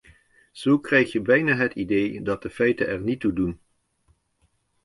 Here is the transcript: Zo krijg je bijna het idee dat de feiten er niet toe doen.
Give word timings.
Zo 0.51 0.79
krijg 0.79 1.11
je 1.11 1.21
bijna 1.21 1.55
het 1.55 1.73
idee 1.73 2.21
dat 2.21 2.41
de 2.41 2.49
feiten 2.49 2.87
er 2.87 3.01
niet 3.01 3.19
toe 3.19 3.33
doen. 3.33 3.59